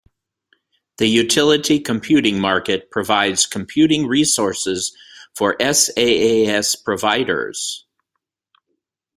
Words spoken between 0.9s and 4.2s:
The utility computing market provides computing